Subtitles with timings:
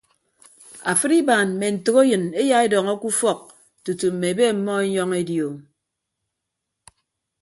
[0.91, 3.39] Afịd ibaan mme ntәkeyịn eya edọñọ ke ufọk
[3.83, 5.49] tutu mme ebe ọmmọ enyọñ edi o.